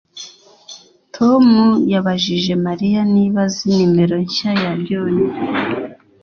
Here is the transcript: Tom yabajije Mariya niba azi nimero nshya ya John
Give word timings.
Tom 1.15 1.45
yabajije 1.93 2.53
Mariya 2.65 3.01
niba 3.13 3.39
azi 3.47 3.65
nimero 3.75 4.15
nshya 4.25 4.51
ya 4.61 4.71
John 4.85 5.15